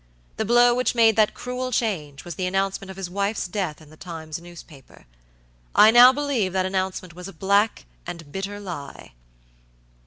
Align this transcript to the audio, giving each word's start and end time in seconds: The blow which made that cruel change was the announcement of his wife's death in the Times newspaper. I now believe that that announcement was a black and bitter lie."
The 0.37 0.45
blow 0.45 0.73
which 0.73 0.95
made 0.95 1.15
that 1.17 1.35
cruel 1.35 1.71
change 1.71 2.25
was 2.25 2.33
the 2.33 2.47
announcement 2.47 2.89
of 2.89 2.97
his 2.97 3.07
wife's 3.07 3.47
death 3.47 3.79
in 3.79 3.91
the 3.91 3.95
Times 3.95 4.41
newspaper. 4.41 5.05
I 5.75 5.91
now 5.91 6.11
believe 6.11 6.53
that 6.53 6.63
that 6.63 6.67
announcement 6.67 7.13
was 7.13 7.27
a 7.27 7.33
black 7.33 7.85
and 8.07 8.31
bitter 8.31 8.59
lie." 8.59 9.11